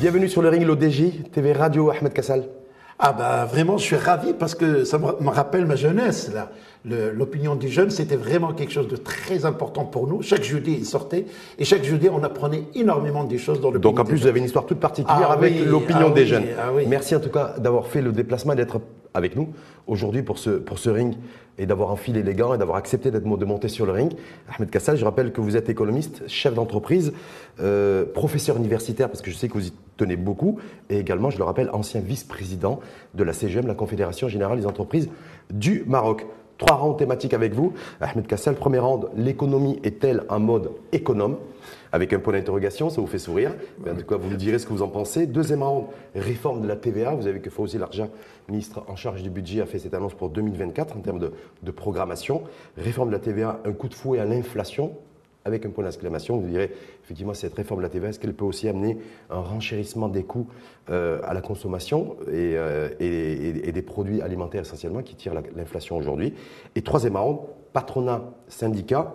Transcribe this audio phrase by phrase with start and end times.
[0.00, 2.44] Bienvenue sur le ring l'ODJ, TV Radio, Ahmed Kassal.
[3.00, 6.50] Ah bah vraiment, je suis ravi parce que ça me rappelle ma jeunesse là.
[6.84, 10.22] L'opinion des jeunes, c'était vraiment quelque chose de très important pour nous.
[10.22, 11.26] Chaque jeudi, il sortait
[11.58, 14.38] et chaque jeudi, on apprenait énormément des choses dans le Donc en plus, vous avez
[14.38, 16.44] une histoire toute particulière Ah avec oui, l'opinion ah des oui, jeunes.
[16.58, 16.84] ah oui.
[16.86, 18.80] Merci en tout cas d'avoir fait le déplacement et d'être
[19.18, 19.48] avec nous
[19.86, 21.14] aujourd'hui pour ce, ring
[21.58, 24.12] et d'avoir enfilé les gants et d'avoir accepté de monter sur le ring.
[24.56, 27.12] Ahmed Kassal, je rappelle que vous êtes économiste, chef d'entreprise,
[27.60, 31.38] euh, professeur universitaire parce que je sais que vous y tenez beaucoup et également, je
[31.38, 32.80] le rappelle, ancien vice-président
[33.14, 35.10] de la CGM, la Confédération Générale des Entreprises
[35.50, 36.26] du Maroc.
[36.58, 37.72] Trois rounds thématiques avec vous.
[38.00, 41.36] Ahmed Kassal, premier round, l'économie est-elle un mode économe?
[41.92, 43.54] Avec un point d'interrogation, ça vous fait sourire.
[43.84, 45.26] Mais en tout cas, vous nous direz ce que vous en pensez.
[45.26, 47.14] Deuxième round, réforme de la TVA.
[47.14, 48.08] Vous avez que Fawzi Larja,
[48.48, 52.42] ministre en charge du budget, a fait cette annonce pour 2024 en termes de, programmation.
[52.76, 54.92] Réforme de la TVA, un coup de fouet à l'inflation
[55.44, 56.70] avec un point d'exclamation, vous direz
[57.04, 58.98] effectivement cette réforme de la TVA, est-ce qu'elle peut aussi amener
[59.30, 60.46] un renchérissement des coûts
[60.90, 65.96] euh, à la consommation et, euh, et- des produits alimentaires essentiellement qui tirent la- l'inflation
[65.96, 66.34] aujourd'hui?
[66.74, 67.38] Et troisième round,
[67.72, 69.14] patronat, syndicat,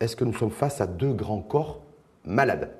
[0.00, 1.82] est-ce que nous sommes face à deux grands corps
[2.24, 2.70] malades?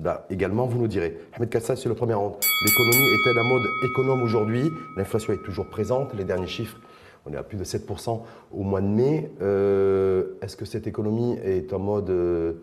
[0.00, 1.18] Là, également, vous nous direz.
[1.34, 2.34] Ahmed Kassal, c'est le premier round.
[2.64, 4.70] L'économie est-elle un mode économe aujourd'hui?
[4.96, 6.14] L'inflation est toujours présente.
[6.14, 6.78] Les derniers chiffres,
[7.26, 9.30] on est à plus de 7% au mois de mai.
[9.42, 12.54] Euh, Est-ce que cette économie est en mode euh,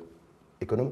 [0.60, 0.92] économe?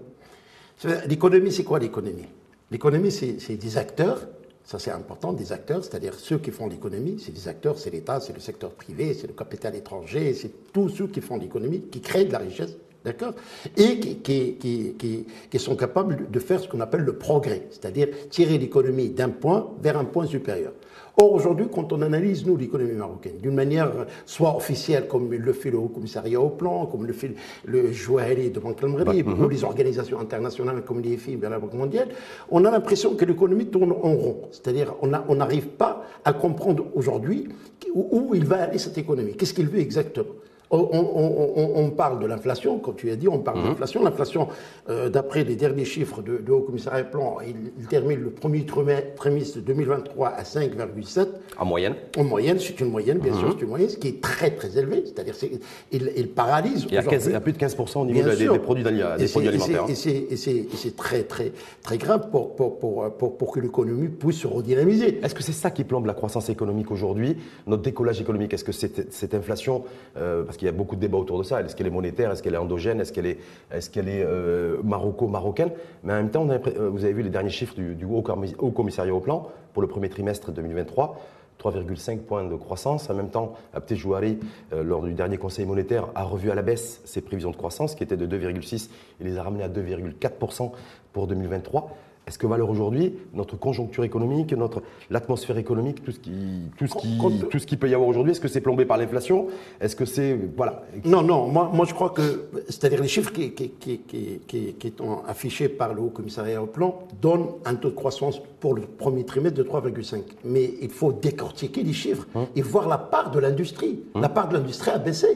[1.08, 2.28] L'économie, c'est quoi l'économie?
[2.70, 4.28] L'économie, c'est des acteurs,
[4.64, 8.20] ça c'est important, des acteurs, c'est-à-dire ceux qui font l'économie, c'est des acteurs, c'est l'État,
[8.20, 12.02] c'est le secteur privé, c'est le capital étranger, c'est tous ceux qui font l'économie, qui
[12.02, 12.78] créent de la richesse,
[13.08, 13.34] d'accord
[13.78, 18.08] Et qui, qui, qui, qui, sont capables de faire ce qu'on appelle le progrès, c'est-à-dire
[18.30, 20.74] tirer l'économie d'un point vers un point supérieur.
[21.20, 23.92] Or, aujourd'hui, quand on analyse, nous, l'économie marocaine, d'une manière
[24.28, 27.32] soit officielle, comme le fait le Haut Commissariat au Plan, comme le fait
[27.66, 32.10] le Jouaheli de Banque al ou les organisations internationales comme l'IFI, la Banque mondiale,
[32.52, 34.42] on a l'impression que l'économie tourne en rond.
[34.52, 37.50] C'est-à-dire, on n'arrive pas à comprendre aujourd'hui
[37.96, 39.36] où, où il va aller cette économie.
[39.36, 40.36] Qu'est-ce qu'il veut exactement?
[40.70, 44.04] On, parle de l'inflation, comme tu as dit, on parle de l'inflation.
[44.04, 44.48] L'inflation,
[44.90, 48.66] euh, d'après les derniers chiffres de, de Haut Commissariat Plan, il, il termine le premier
[48.66, 51.28] trimestre trimestre 2023 à 5,7.
[51.58, 53.40] En moyenne En moyenne, c'est une moyenne, bien Mhm.
[53.40, 55.04] sûr, c'est une moyenne, ce qui est très très élevé.
[55.06, 55.52] C'est-à-dire, c'est-
[55.92, 56.86] il, il paralyse.
[56.90, 57.36] Il y a, 15 il y aujourd'hui.
[57.36, 59.84] a plus de 15% au niveau des, produits, des alimentaires.
[59.84, 59.88] hein.
[59.90, 60.58] Et c'est-
[60.88, 61.52] et très très
[61.84, 65.20] très grave pour, pour, pour, pour, pour que l'économie puisse se redynamiser.
[65.24, 68.72] Est-ce que c'est ça qui plombe la croissance économique aujourd'hui, notre décollage économique Est-ce que
[68.72, 69.84] cette, cette inflation,
[70.18, 72.32] euh, parce qu'il y a beaucoup de débats autour de ça, est-ce qu'elle est monétaire,
[72.32, 73.38] est-ce qu'elle est endogène, est-ce qu'elle est,
[73.72, 75.72] est, euh, maroco-marocaine
[76.04, 78.72] Mais en même temps, euh, vous avez vu les derniers chiffres du, Haut Commis- Haut
[78.72, 81.18] Commissariat au Plan pour le premier trimestre 2023.
[81.60, 83.10] 3,5 points de croissance.
[83.10, 84.38] En même temps, Abté Jouari,
[84.74, 87.96] euh, lors du dernier Conseil monétaire, a revu à la baisse ses prévisions de croissance,
[87.96, 88.90] qui étaient de 2,6.
[89.20, 90.72] Il les a ramenées à 2,4%
[91.14, 91.90] pour 2023.
[92.28, 96.32] Est-ce que valeur aujourd'hui, notre conjoncture économique, notre l'atmosphère économique, tout ce qui,
[96.78, 98.84] tout ce qui, Compte- tout ce qui peut y avoir aujourd'hui, est-ce que c'est plombé
[98.86, 99.48] par l'inflation?
[99.80, 103.52] Est-ce que c'est voilà Non, non, moi, moi je crois que, c'est-à-dire les chiffres qui,
[103.52, 107.76] qui, qui, qui, qui, qui sont affichés par le Haut Commissariat au Plan donnent un
[107.76, 110.22] taux de croissance pour le premier trimestre de 3,5.
[110.44, 114.00] Mais il faut décortiquer les chiffres et voir la part de l'industrie.
[114.16, 115.28] La part de l'industrie a baissé.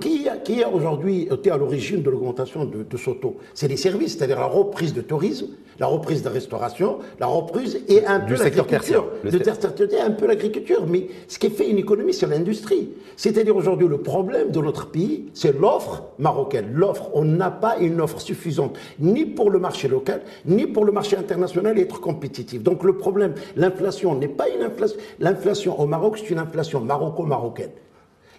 [0.00, 3.36] Qui, a, qui a aujourd'hui été à l'origine de l'augmentation de, de ce taux?
[3.54, 5.48] C'est les services, c'est-à-dire la reprise de tourisme,
[5.78, 9.06] la reprise de restauration, la reprise et un Du peu l'agriculture.
[9.24, 10.86] Le tertiaire, un peu l'agriculture.
[10.86, 12.90] Mais ce qui fait une économie, c'est l'industrie.
[13.16, 16.70] C'est-à-dire aujourd'hui, le problème de notre pays, c'est l'offre marocaine.
[16.72, 20.92] L'offre, on n'a pas une offre suffisante, ni pour le marché local, ni pour le
[20.92, 22.62] marché international et être compétitif.
[22.62, 24.98] Donc le problème, l'inflation n'est pas une inflation.
[25.20, 27.70] L'inflation au Maroc, c'est une inflation maroco-marocaine.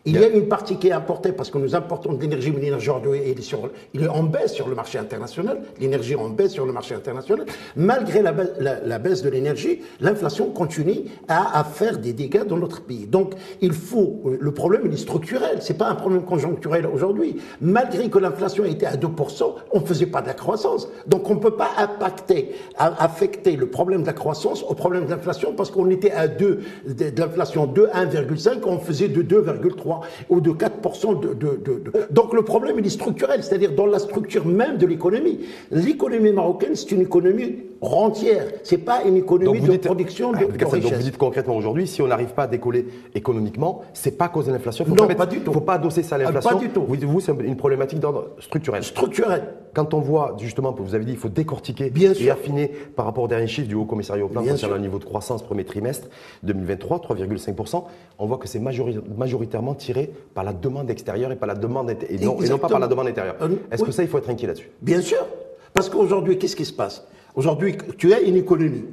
[0.06, 2.62] Il y a une partie qui est importée parce que nous importons de l'énergie, mais
[2.62, 5.60] l'énergie aujourd'hui il est, sur, il est en baisse sur le marché international.
[5.80, 7.46] L'énergie est en baisse sur le marché international.
[7.76, 12.44] Malgré la, baisse- la- la baisse de l'énergie, l'inflation continue à, à faire des dégâts
[12.46, 13.06] dans notre pays.
[13.08, 14.22] Donc, il faut.
[14.40, 15.58] Le problème, il est structurel.
[15.62, 17.38] C'est pas un problème conjoncturel aujourd'hui.
[17.62, 20.88] Malgré que l'inflation était à 2%, on ne faisait pas de la croissance.
[21.08, 25.10] Donc, on ne peut pas impacter, affecter le problème de la croissance au problème de
[25.12, 29.97] l'inflation parce qu'on était à 2, de, de l'inflation de 1,5, on faisait de 2,3
[30.30, 34.46] ou de 4% de, de, Donc le problème, il est structurel, c'est-à-dire dans la structure
[34.46, 35.40] même de l'économie.
[35.72, 38.46] L'économie marocaine, c'est une économie rentière.
[38.64, 42.02] C'est pas une économie de production de, Ah, de donc vous dites concrètement aujourd'hui, si
[42.02, 44.86] on n'arrive pas à décoller économiquement, c'est pas à cause de l'inflation.
[44.88, 45.52] Non, mettre- pas du tout.
[45.54, 46.50] faut pas adosser ça à Ah, l'inflation.
[46.52, 46.84] pas du tout.
[46.88, 48.84] Vous, vous, c'est une problématique d'ordre structurel.
[48.84, 49.44] Structurel.
[49.74, 52.32] Quand on voit, justement, vous avez dit, il faut décortiquer Bien et sûr.
[52.34, 55.06] affiner par rapport au dernier chiffre du Haut Commissariat au Plan concernant le niveau de
[55.06, 56.08] croissance premier trimestre
[56.44, 57.84] 2023, 3,5%,
[58.18, 61.92] on voit que c'est majori- majoritairement tiré par la demande extérieure et, par la demande
[61.92, 61.96] et,
[62.26, 63.36] non, et non pas par la demande intérieure.
[63.42, 64.72] Euh, Est-ce que ça, il faut être inquiet là-dessus?
[64.82, 65.26] Bien sûr.
[65.74, 67.06] Parce qu'aujourd'hui, qu'est-ce qui se passe?
[67.38, 68.86] Aujourd'hui, tu as une économie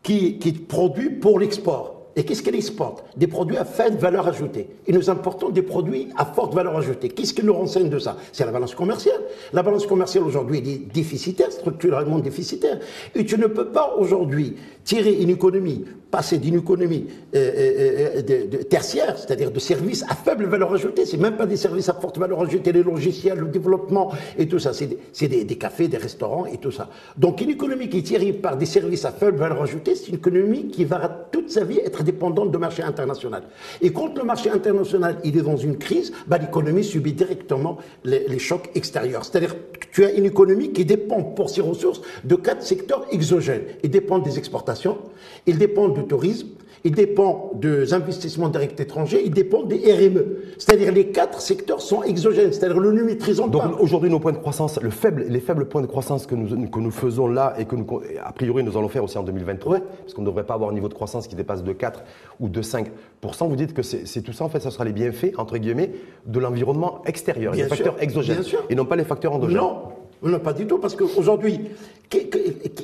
[0.00, 1.99] qui, qui produit pour l'export.
[2.16, 4.68] Et qu'est-ce qu'elle exporte Des produits à faible valeur ajoutée.
[4.86, 7.08] Et nous importons des produits à forte valeur ajoutée.
[7.08, 8.16] Qu'est-ce qui nous renseigne de ça?
[8.32, 9.20] C'est la balance commerciale.
[9.52, 12.78] La balance commerciale aujourd'hui est déficitaire, structurellement déficitaire.
[13.14, 18.22] Et tu ne peux pas aujourd'hui tirer une économie, passer d'une économie euh, euh, euh,
[18.46, 21.94] de, tertiaire, c'est-à-dire de services à faible valeur ajoutée, c'est même pas des services à
[21.94, 26.46] forte valeur ajoutée, les logiciels, le développement et tout ça, c'est des, cafés, des restaurants
[26.46, 26.88] et tout ça.
[27.16, 30.16] Donc une économie qui est tirée par des services à faible valeur ajoutée, c'est une
[30.16, 33.42] économie qui va toute sa vie être dépendante de marché international.
[33.80, 38.38] Et quand le marché international il est dans une crise, bah, l'économie subit directement les,
[38.38, 39.24] chocs extérieurs.
[39.24, 43.62] C'est-à-dire que tu as une économie qui dépend pour ses ressources de quatre secteurs exogènes.
[43.82, 44.98] Il dépend des exportations
[45.46, 46.48] il dépend du tourisme,
[46.84, 50.38] il dépend des investissements directs étrangers, il dépend des RME.
[50.58, 53.68] C'est-à-dire les quatre secteurs sont exogènes, c'est-à-dire nous ne maîtrisons Donc, pas.
[53.68, 56.68] Donc aujourd'hui, nos points de croissance, le faible, les faibles points de croissance que nous,
[56.68, 57.86] que nous faisons là et que nous,
[58.22, 60.74] a priori nous allons faire aussi en 2023, parce qu'on ne devrait pas avoir un
[60.74, 62.02] niveau de croissance qui dépasse de 4
[62.40, 62.84] ou de 5%
[63.22, 65.90] vous dites que c'est tout ça, en fait, ça sera les bienfaits, entre guillemets,
[66.26, 69.58] de l'environnement extérieur, les facteurs exogènes, et non pas les facteurs endogènes.
[69.58, 69.82] Non,
[70.22, 71.60] non, pas du tout, parce qu'aujourd'hui,
[72.08, 72.28] qui,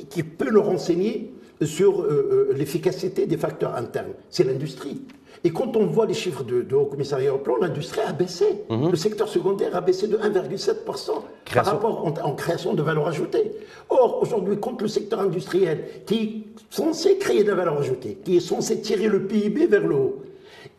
[0.09, 4.13] qui peut nous renseigner sur euh, euh, l'efficacité des facteurs internes?
[4.29, 5.01] C'est l'industrie.
[5.43, 8.63] Et quand on voit les chiffres de, de Haut Commissariat au plan, l'industrie a baissé.
[8.69, 8.89] Mhm.
[8.89, 11.11] Le secteur secondaire a baissé de 1,7%
[11.53, 13.51] par rapport en, création de valeur ajoutée.
[13.89, 18.37] Or, aujourd'hui, quand le secteur industriel, qui est censé créer de la valeur ajoutée, qui
[18.37, 20.23] est censé tirer le PIB vers le haut,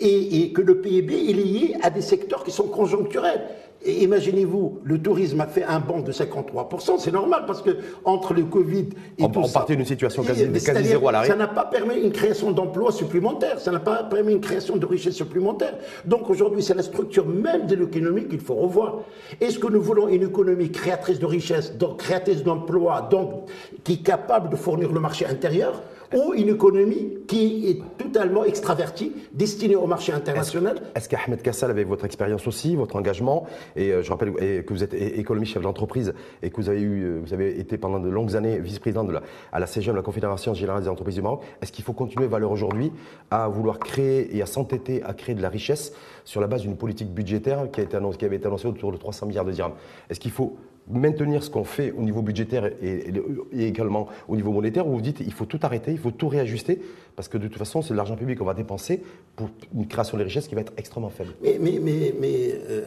[0.00, 3.42] et, et que le PIB est lié à des secteurs qui sont conjoncturels,
[3.86, 8.44] imaginez-vous, le tourisme a fait un bond de 53%, c'est normal parce que entre le
[8.44, 8.88] Covid
[9.18, 11.24] et on, tout on partait d'une situation quasi, quasi zéro à.
[11.24, 14.86] Ça n'a pas permis une création d'emplois supplémentaires, ça n'a pas permis une création de
[14.86, 15.74] richesses supplémentaires.
[16.04, 19.00] Donc aujourd'hui, c'est la structure même de l'économie qu'il faut revoir.
[19.40, 23.48] Est-ce que nous voulons une économie créatrice de richesses, donc créatrice d'emplois, donc
[23.84, 25.82] qui est capable de fournir le marché intérieur?
[26.14, 30.80] Ou une économie qui est totalement extravertie, destinée au marché international.
[30.94, 33.46] Est-ce qu'Ahmed Kassal, avec votre expérience aussi, votre engagement,
[33.76, 37.02] et euh, je rappelle que vous êtes économiste chef d'entreprise et que vous avez, eu,
[37.02, 39.22] euh, vous avez été pendant de longues années vice-président de la,
[39.52, 42.50] à la CGM, la Confédération Générale des Entreprises du Maroc, est-ce qu'il faut continuer, valeur
[42.50, 42.92] aujourd'hui,
[43.30, 45.92] à vouloir créer et à s'entêter à créer de la richesse
[46.24, 48.92] sur la base d'une politique budgétaire qui, a été annoncée, qui avait été annoncée autour
[48.92, 49.74] de 300 milliards de dirhams?
[50.10, 50.56] Est-ce qu'il faut
[50.90, 53.12] maintenir ce qu'on fait au niveau budgétaire et,
[53.52, 56.80] également au niveau monétaire, où vous dites il faut tout arrêter, il faut tout réajuster,
[57.16, 59.02] parce que de toute façon, c'est l'argent public qu'on va dépenser
[59.36, 61.30] pour une création de richesses qui va être extrêmement faible.
[61.42, 62.84] Mais, mais, mais, mais euh,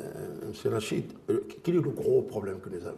[0.66, 0.74] M.
[0.74, 2.98] Rachid, euh, quel est le gros problème que nous avons?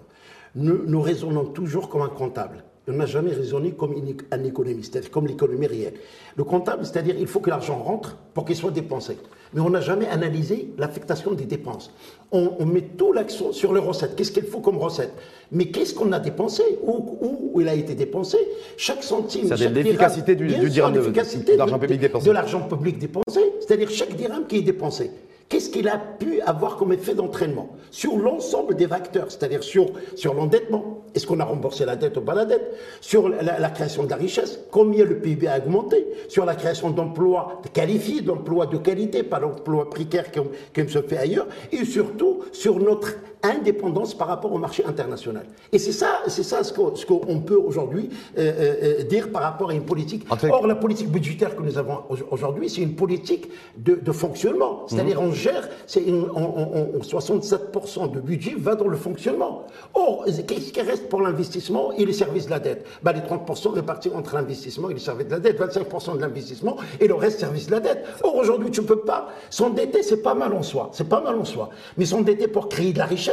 [0.55, 2.63] Nous, nous raisonnons toujours comme un comptable.
[2.87, 3.95] On n'a jamais raisonné comme
[4.31, 5.93] un économiste, c'est-à-dire comme l'économie réelle.
[6.35, 9.17] Le comptable, c'est-à-dire il faut que l'argent rentre pour qu'il soit dépensé.
[9.53, 11.93] Mais on n'a jamais analysé l'affectation des dépenses.
[12.35, 14.15] On, met tout l'accent sur les recettes.
[14.15, 15.13] Qu'est-ce qu'il faut comme recette?
[15.51, 16.63] Mais qu'est-ce qu'on a dépensé?
[16.81, 18.39] Où, où, il a été dépensé?
[18.75, 22.25] Chaque centime, C'est-à-dire l'efficacité du, du dirham de l'argent public dépensé.
[22.27, 25.11] De l'argent public dépensé, c'est-à-dire chaque dirham qui est dépensé.
[25.49, 30.33] Qu'est-ce qu'il a pu avoir comme effet d'entraînement sur l'ensemble des facteurs, c'est-à-dire sur, sur
[30.33, 31.03] l'endettement?
[31.13, 32.75] Est-ce qu'on a remboursé la dette ou pas la dette?
[33.01, 36.07] Sur la, création de la richesse Combien le PIB a augmenté?
[36.27, 41.17] Sur la création d'emplois qualifiés, d'emplois de qualité, pas d'emplois précaires comme, comme se fait
[41.17, 41.47] ailleurs?
[41.71, 43.13] Et surtout sur notre
[43.43, 45.45] indépendance par rapport au marché international.
[45.71, 49.41] Et c'est ça, c'est ça ce qu'on ce peut aujourd'hui euh, euh, euh, dire par
[49.41, 50.25] rapport à une politique.
[50.49, 54.85] Or, la politique budgétaire que nous avons aujourd'hui, c'est une politique de, de fonctionnement.
[54.87, 55.27] C'est-à-dire, mhm.
[55.27, 59.65] on gère, c'est 67% de budget va dans le fonctionnement.
[59.93, 62.85] Or, qu'est-ce qui reste pour l'investissement et les services de la dette?
[63.03, 66.77] Bah, Les 30% répartis entre l'investissement et les services de la dette, 25% de l'investissement
[66.99, 68.05] et le reste services de la dette.
[68.23, 69.29] Or, aujourd'hui, tu ne peux pas.
[69.49, 70.89] S'endetter, c'est pas mal en soi.
[70.93, 71.69] C'est pas mal en soi.
[71.97, 73.32] Mais s'endetter pour créer de la richesse,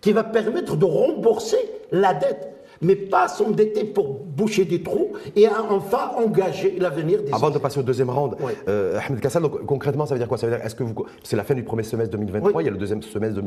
[0.00, 1.58] qui va permettre de rembourser
[1.90, 7.50] la dette mais pas s'endetter pour boucher des trous et enfin engager l'avenir des Avant
[7.50, 8.36] de passer au deuxième round,
[8.68, 10.38] euh, Ahmed Kassal, donc, concrètement, ça veut dire quoi?
[10.38, 12.68] Ça veut dire, est-ce que vous, c'est la fin du premier semestre 2023, il y
[12.68, 13.40] a le deuxième semestre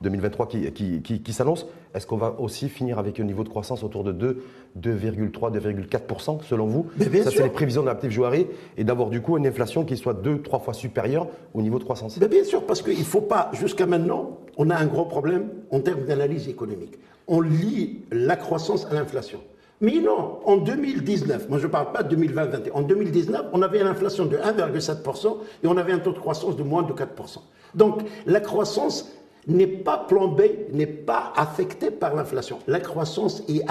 [0.00, 1.66] 2023 qui, qui, qui, s'annonce.
[1.94, 4.44] Est-ce qu'on va aussi finir avec un niveau de croissance autour de 2,
[4.80, 6.86] 2,3, 2,4% selon vous?
[7.24, 10.14] Ça, c'est les prévisions de l'actif Jouari et d'avoir du coup une inflation qui soit
[10.14, 12.18] deux, trois fois supérieure au niveau de croissance.
[12.20, 15.48] Mais bien sûr, parce qu'il ne faut pas, jusqu'à maintenant, on a un gros problème
[15.70, 19.40] en termes d'analyse économique on lie la croissance à l'inflation.
[19.80, 23.80] Mais non, en 2019, moi je ne parle pas de 2020-2021, en 2019, on avait
[23.80, 27.38] une inflation de 1,7% et on avait un taux de croissance de moins de 4%.
[27.74, 29.10] Donc la croissance
[29.48, 32.60] n'est pas plombé, n'est pas affecté par l'inflation.
[32.68, 33.62] La croissance est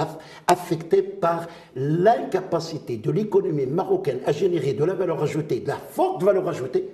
[0.48, 6.24] affectée par l'incapacité de l'économie marocaine à générer de la valeur ajoutée, de la forte
[6.24, 6.90] valeur ajoutée,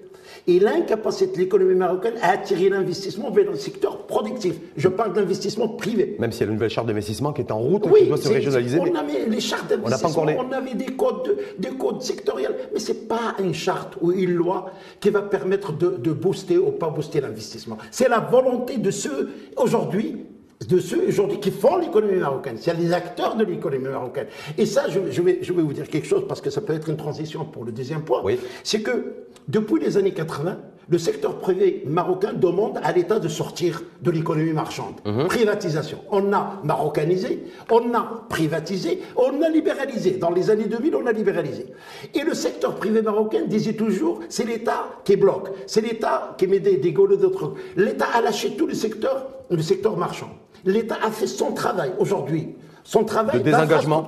[0.48, 4.55] et l'incapacité de l'économie marocaine à attirer l'investissement vers le secteur productif.
[4.75, 6.15] Je parle d'investissement privé.
[6.19, 8.17] Même s'il y a une nouvelle charte d'investissement qui est en route, oui, qui doit
[8.17, 8.79] se régionaliser.
[8.79, 13.00] On avait les chartes d'investissement, on, avait des codes, des codes sectoriels, mais ce n'est
[13.00, 17.22] pas une charte ou une loi qui va permettre de, de booster ou pas booster
[17.22, 17.77] l'investissement.
[17.91, 20.25] C'est la volonté de ceux, aujourd'hui,
[20.65, 22.57] de ceux aujourd'hui qui font l'économie marocaine.
[22.60, 24.27] C'est les acteurs de l'économie marocaine.
[24.57, 26.89] Et ça, je, vais, je vais vous dire quelque chose parce que ça peut être
[26.89, 28.22] une transition pour le deuxième point.
[28.24, 28.39] Oui.
[28.63, 30.58] C'est que depuis les années 80,
[30.89, 34.96] le secteur privé marocain demande à l'État de sortir de l'économie marchande.
[35.06, 35.27] Mhm.
[35.27, 36.00] Privatisation.
[36.12, 40.12] On a marocanisé, on a privatisé, on a libéralisé.
[40.12, 41.68] Dans les années 2000, on a libéralisé.
[42.13, 46.60] Et le secteur privé marocain disait toujours, c'est l'État qui bloque, c'est l'État qui met
[46.60, 47.54] des, des d'autres.
[47.75, 50.30] L'État a lâché tout le secteur, le secteur marchand.
[50.66, 52.56] L'État a fait son travail aujourd'hui.
[52.84, 54.08] Son travail de désengagement.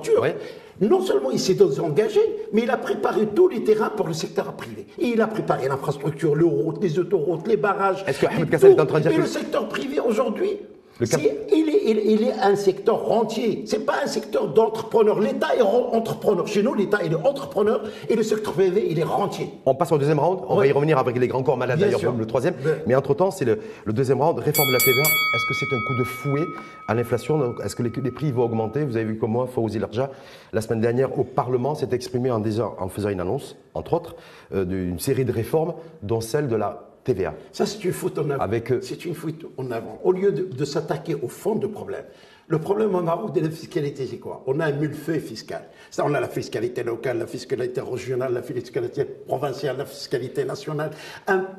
[0.80, 2.20] Non seulement il s'est engagé,
[2.52, 4.86] mais il a préparé tous les terrains pour le secteur privé.
[4.98, 8.02] Et il a préparé l'infrastructure, les routes, les autoroutes, les barrages.
[8.06, 10.56] Est-ce que Ahmed Kassel est en train de dire Et le secteur privé aujourd'hui,
[11.00, 13.64] il, est, un secteur rentier.
[13.66, 15.20] C'est pas un secteur d'entrepreneur.
[15.20, 16.46] L'État est entrepreneur.
[16.46, 19.50] Chez nous, l'État est entrepreneur et le secteur privé, il est rentier.
[19.66, 20.40] On passe au deuxième round.
[20.48, 22.54] On va y revenir avec les grands corps malades d'ailleurs, le troisième.
[22.86, 24.38] Mais entre-temps, c'est le, deuxième round.
[24.38, 25.02] Réforme de la TVA.
[25.02, 26.46] Est-ce que c'est un coup de fouet
[26.88, 27.54] à l'inflation?
[27.64, 28.84] Est-ce que les, prix vont augmenter?
[28.84, 30.10] Vous avez vu comment Fawzi Larja,
[30.52, 34.16] la semaine dernière, au Parlement, s'est exprimé en, en faisant une annonce, entre autres,
[34.54, 37.34] euh, d'une série de réformes, dont celle de la TVA.
[37.52, 38.42] Ça, c'est une faute en avant.
[38.42, 40.00] Avec, euh, C'est une faute en avant.
[40.04, 42.04] Au lieu de, s'attaquer au fond du problème,
[42.48, 44.42] le problème en Maroc de la fiscalité, c'est quoi?
[44.46, 45.62] On a un millefeuille fiscal.
[45.90, 50.90] Ça, on a la fiscalité locale, la fiscalité régionale, la fiscalité provinciale, la fiscalité nationale.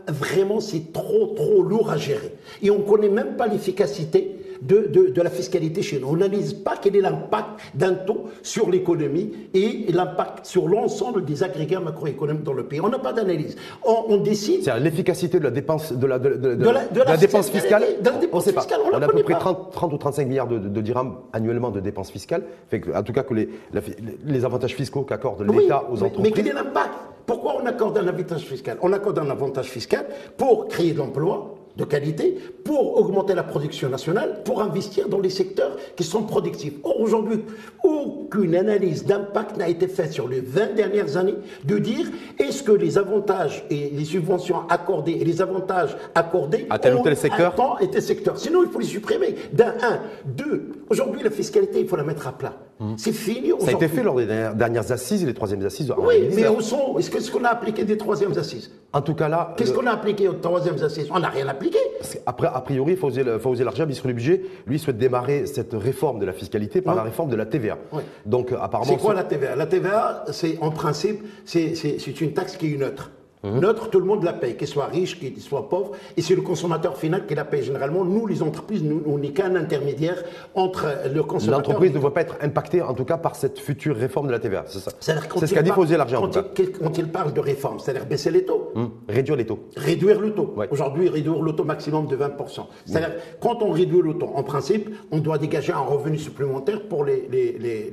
[0.08, 2.36] vraiment, c'est trop, trop lourd à gérer.
[2.62, 6.08] Et on ne connaît même pas l'efficacité de, de, la fiscalité chez nous.
[6.08, 11.44] On n'analyse pas quel est l'impact d'un taux sur l'économie et l'impact sur l'ensemble des
[11.44, 12.80] agrégats macroéconomiques dans le pays.
[12.82, 13.56] On n'a pas d'analyse.
[13.84, 14.64] On, décide.
[14.64, 16.58] C'est l'efficacité de la dépense, de la, de,
[17.04, 17.84] la, dépense fiscale.
[18.32, 18.66] on sait pas.
[18.92, 22.12] On, a à peu près 30, 30, ou 35 milliards de, dirhams annuellement de dépenses
[22.12, 22.44] fiscales.
[22.70, 23.50] Fait que, en tout cas, que les,
[24.26, 26.22] les avantages fiscaux qu'accorde l'État aux entreprises.
[26.22, 26.94] Mais quel est l'impact?
[27.26, 28.78] Pourquoi on accorde un avantage fiscal?
[28.82, 30.06] On accorde un avantage fiscal
[30.38, 35.30] pour créer de l'emploi de qualité pour augmenter la production nationale, pour investir dans les
[35.30, 36.74] secteurs qui sont productifs.
[36.84, 37.44] Or, aujourd'hui,
[37.84, 42.08] aucune analyse d'impact n'a été faite sur les 20 dernières années de dire
[42.40, 47.04] est-ce que les avantages et les subventions accordées et les avantages accordés à tel ou
[47.04, 47.16] tel
[48.02, 48.38] secteur.
[48.38, 49.36] Sinon, il faut les supprimer.
[49.54, 50.00] D'un, un.
[50.26, 52.54] Deux, aujourd'hui, la fiscalité, il faut la mettre à plat.
[52.82, 52.94] Mmh.
[52.98, 55.94] C'est fini Ça a été fait lors des dernières assises et les troisièmes assises.
[56.00, 58.72] Oui, mais où sont Est-ce qu'on a appliqué des troisièmes assises?
[58.92, 59.54] En tout cas là.
[59.56, 61.08] Qu'est-ce qu'on a appliqué aux troisièmes assises?
[61.12, 61.78] On n'a rien appliqué
[62.26, 66.34] après, a priori, Fawzi Larja, ministre du Budget, lui souhaite démarrer cette réforme de la
[66.34, 67.78] fiscalité par la réforme de la TVA.
[68.26, 68.92] Donc, apparemment.
[68.92, 73.12] C'est quoi la TVA La TVA, c'est en principe, c'est une taxe qui est neutre.
[73.44, 73.60] Mmh.
[73.60, 76.42] Neutre, tout le monde la paye, qu'il soit riche, qu'il soit pauvre, et c'est le
[76.44, 78.06] consommateur final qui la paye généralement.
[78.06, 81.60] Nous, les entreprises, nous, on n'est qu'un intermédiaire entre le consommateur.
[81.60, 84.40] L'entreprise ne doit pas être impactée, en tout cas, par cette future réforme de la
[84.40, 86.30] TVA, c'est ça C'est ce qu'a dit Fosé l'argent.
[86.30, 88.72] Quand, il parle de réforme, c'est-à-dire baisser les taux.
[88.76, 88.86] Mmh.
[89.10, 89.60] Réduire les taux.
[89.76, 90.54] Réduire le taux.
[90.70, 92.66] Aujourd'hui, réduire le taux maximum de 20%.
[92.86, 93.38] C'est-à-dire, mmh.
[93.40, 97.28] quand on réduit le taux, en principe, on doit dégager un revenu supplémentaire pour les,
[97.32, 97.90] les, les,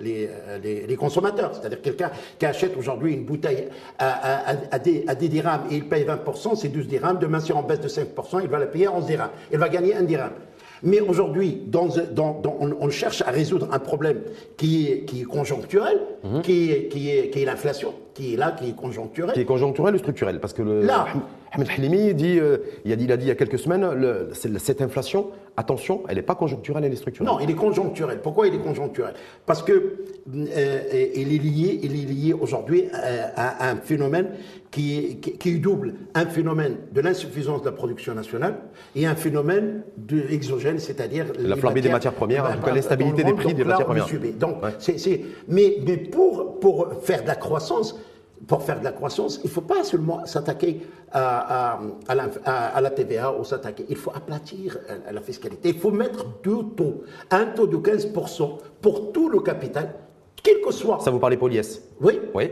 [0.00, 1.52] les, les consommateurs.
[1.54, 5.88] C'est-à-dire quelqu'un qui achète aujourd'hui une bouteille à, à, à à 10 dirhams et il
[5.88, 7.18] paye 20%, c'est 12 dirhams.
[7.18, 9.30] Demain, si on baisse de 5%, il va la payer 11 dirhams.
[9.52, 10.32] Il va gagner 1 dirham.
[10.82, 14.22] Mais aujourd'hui, on, cherche à résoudre un problème
[14.56, 16.42] qui est, qui est conjoncturel, mhm.
[16.42, 19.32] qui est, qui est, qui est l'inflation, qui est là, qui est conjoncturel.
[19.32, 21.06] Qui est conjoncturel ou structurel Parce que le, là,
[21.52, 23.86] Ahmed Halimi dit, euh, il, a dit, il a dit il y a quelques semaines,
[24.58, 27.32] cette inflation, attention, elle n'est pas conjoncturelle, elle est structurelle.
[27.32, 28.20] Non, elle est conjoncturelle.
[28.22, 29.14] Pourquoi elle est conjoncturelle
[29.46, 34.28] Parce que euh, est lié, il est lié aujourd'hui à, un phénomène
[34.70, 38.56] qui, qui, double un phénomène de l'insuffisance de la production nationale
[38.94, 43.24] et un phénomène de exogène, c'est-à-dire la flambée des matières premières, en tout cas l'instabilité
[43.24, 44.06] des prix des matières premières.
[44.38, 44.58] Donc,
[45.48, 47.98] mais, mais pour, pour faire de la croissance,
[48.46, 50.80] pour faire de la croissance, il ne faut pas seulement s'attaquer
[51.12, 51.78] à,
[52.08, 53.84] à, la, TVA ou s'attaquer.
[53.88, 55.70] Il faut aplatir euh, la fiscalité.
[55.70, 57.02] Il faut mettre deux taux.
[57.30, 59.94] Un taux de 15% pour tout le capital,
[60.42, 61.00] quel que soit.
[61.00, 62.20] Ça vous parlez pour l'IS Oui.
[62.34, 62.50] Oui.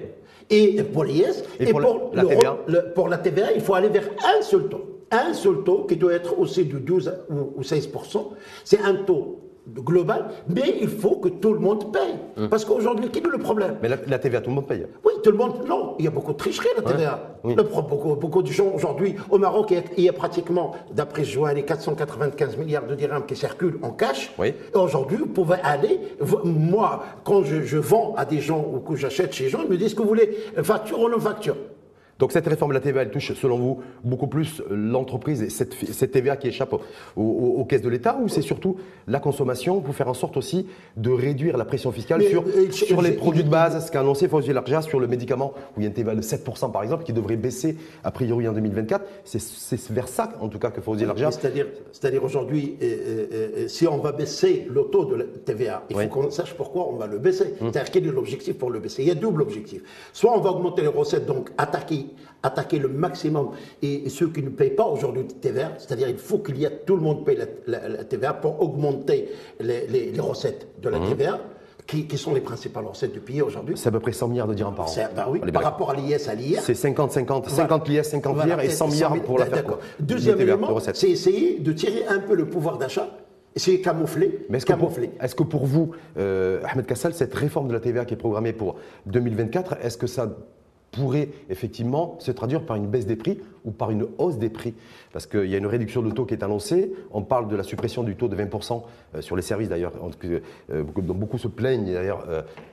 [0.50, 1.44] Et pour l'IS.
[1.60, 1.80] Et, pour,
[2.12, 2.58] la TVA
[2.94, 5.04] Pour la TVA, il faut aller vers un seul taux.
[5.10, 7.12] Un seul taux qui doit être aussi de 12
[7.56, 8.26] ou 16%.
[8.64, 12.14] C'est un taux global, mais il faut que tout le monde paye.
[12.36, 12.48] Hum.
[12.48, 13.76] Parce qu'aujourd'hui, quel est le problème?
[13.82, 14.86] Mais la, la TVA, tout le monde paye.
[15.04, 15.64] Oui, tout le monde.
[15.68, 17.20] Non, il y a beaucoup de tricherie la TVA.
[17.44, 17.54] Oui.
[17.54, 21.52] Le pro- beaucoup, beaucoup de gens aujourd'hui au Maroc, il y a, pratiquement, d'après vois,
[21.52, 24.32] les 495 milliards de dirhams qui circulent en cash.
[24.38, 24.48] Oui.
[24.74, 26.00] Et aujourd'hui, vous pouvez aller.
[26.44, 29.76] Moi, quand je, je vends à des gens ou que j'achète chez gens, ils me
[29.76, 31.56] disent que vous voulez facture ou non facture.
[32.18, 35.74] Donc cette réforme de la TVA, elle touche, selon vous, beaucoup plus l'entreprise et cette,
[35.74, 36.80] cette TVA qui échappe aux,
[37.16, 37.22] aux-
[37.60, 41.10] aux caisses de l'État ou c'est surtout la consommation pour faire en sorte aussi de
[41.10, 44.26] réduire la pression fiscale Mais, sur, euh, sur les produits de base, ce qu'a annoncé
[44.28, 47.04] Fauzi Larja sur le médicament où il y a une TVA de 7% par exemple
[47.04, 49.04] qui devrait baisser a priori en 2024.
[49.24, 51.30] C'est- vers ça en tout cas que Fauzi Larja.
[51.30, 56.04] C'est-à-dire, aujourd'hui, euh, euh, si on va baisser le taux de la TVA, il Oui.
[56.04, 57.54] faut qu'on sache pourquoi on va le baisser.
[57.60, 59.82] C'est-à-dire quel est l'objectif pour le baisser Il y a double objectif.
[60.12, 62.06] Soit on va augmenter les recettes, donc attaquer,
[62.42, 63.50] attaquer le maximum
[63.82, 66.64] et, et ceux qui ne payent pas aujourd'hui de TVA, c'est-à-dire il faut qu'il y
[66.64, 67.46] ait tout le monde paye la,
[67.80, 71.38] la- la TVA pour augmenter les, les- les recettes de la TVA,
[71.86, 73.74] qui, qui sont les principales recettes du pays aujourd'hui.
[73.78, 74.88] C'est à peu près 100 milliards de dirhams par an.
[74.88, 76.60] C'est- bah oui, par rapport à l'IS à l'IR.
[76.60, 79.64] C'est 50-50, 50 l'IS, 50 Voilà, l'IR et 100 milliards pour la faire.
[79.98, 83.08] Deuxième de élément, c'est essayer de tirer un peu le pouvoir d'achat,
[83.56, 84.44] essayer de camoufler.
[84.50, 85.10] Mais est-ce que, pour, camoufler.
[85.18, 88.52] est-ce que pour vous, euh, Ahmed Kassal, cette réforme de la TVA qui est programmée
[88.52, 90.36] pour 2024, est-ce que ça
[90.90, 94.74] pourrait effectivement se traduire par une baisse des prix ou par une hausse des prix
[95.12, 96.92] Parce qu'il y a une réduction de taux qui est annoncée.
[97.12, 98.82] On parle de la suppression du taux de 20%
[99.14, 99.92] euh, sur les services d'ailleurs,
[100.24, 102.24] euh, dont beaucoup se plaignent d'ailleurs,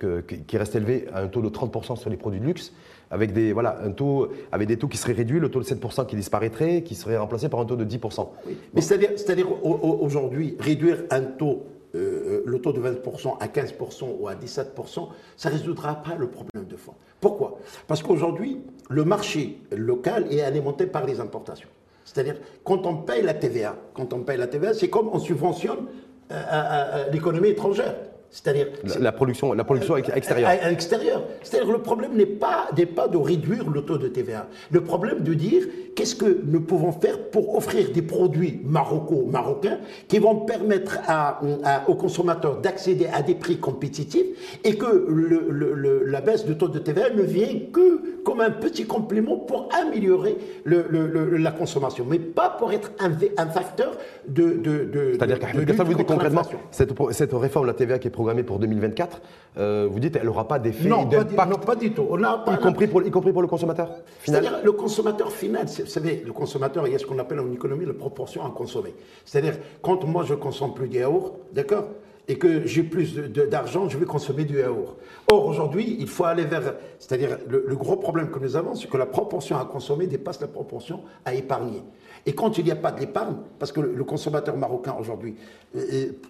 [0.01, 2.71] euh, qui reste élevé à un taux de 30% sur les produits de luxe.
[3.11, 6.07] Avec des, voilà, un taux, avec des taux qui seraient réduits, le taux de 7%
[6.07, 8.27] qui disparaîtrait, qui serait remplacé par un taux de 10%.
[8.73, 11.63] Mais c'est-à-dire, c'est-à-dire au- au- aujourd'hui, réduire un taux,
[11.95, 16.27] euh, le taux de 20% à 15% ou à 17%, ça ne résoudra pas le
[16.27, 16.93] problème de fond.
[17.21, 17.59] Pourquoi?
[17.87, 18.59] Parce qu'aujourd'hui,
[18.89, 21.69] le marché local est alimenté par les importations.
[22.03, 25.87] C'est-à-dire, quand on paye la TVA, quand on paye la TVA, c'est comme on subventionne
[26.31, 27.95] euh, l'économie étrangère.
[28.35, 30.49] C'est-à-dire, La, la production, la production à, extérieure.
[30.61, 31.23] à l'extérieur.
[31.41, 34.47] C'est-à-dire le problème n'est pas, pas de réduire le taux de TVA.
[34.71, 35.63] Le problème de dire
[35.95, 39.77] qu'est-ce que nous pouvons faire pour offrir des produits maroco-marocains
[40.09, 41.39] qui vont permettre à-
[41.87, 46.57] aux consommateurs d'accéder à des prix compétitifs et que le- le- le- la baisse du
[46.57, 52.19] taux de TVA ne vient que comme un petit complément pour améliorer la consommation, mais
[52.19, 53.11] pas pour être un,
[53.47, 53.95] facteur
[54.27, 54.43] de...
[54.55, 55.65] de, de C'est-à-dire qu'Ahmed
[55.97, 59.21] de concrètement, cette, cette réforme de la TVA qui est programmée pour 2024,
[59.57, 62.07] euh, vous dites elle n'aura pas d'effet Non, pas, du- d'impact, non, pas du tout.
[62.09, 63.87] On pas- y, compris pour, y compris pour le consommateur
[64.19, 67.39] final C'est-à-dire le consommateur final, vous savez, le consommateur, il y a ce qu'on appelle
[67.39, 68.95] en économie la proportion à consommer.
[69.25, 71.85] C'est-à-dire, quand moi je consomme plus de yaourt, d'accord
[72.27, 74.95] et que j'ai plus de- de- d'argent, je vais consommer du yaourt.
[75.31, 76.73] Or, aujourd'hui, il faut aller vers...
[76.97, 80.41] C'est-à-dire, le, le gros problème que nous avons, c'est que la proportion à consommer dépasse
[80.41, 81.83] la proportion à épargner.
[82.25, 85.35] Et quand il n'y a pas d'épargne, parce que le, le consommateur marocain aujourd'hui,
[85.75, 85.79] euh,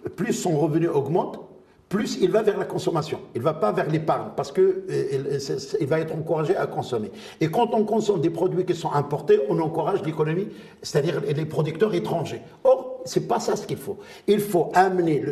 [0.04, 1.40] euh, plus son revenu augmente,
[1.88, 3.20] plus il va vers la consommation.
[3.34, 6.66] Il ne va pas vers l'épargne parce que euh, c'est- il va être encouragé à
[6.66, 7.10] consommer.
[7.40, 10.48] Et quand on consomme des produits qui sont importés, on encourage l'économie,
[10.82, 12.40] c'est-à-dire les producteurs étrangers.
[12.64, 13.98] Or, c'est pas ça ce qu'il faut.
[14.26, 15.22] Il faut amener